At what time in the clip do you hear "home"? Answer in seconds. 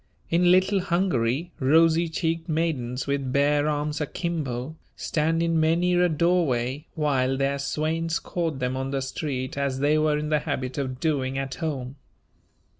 11.53-11.97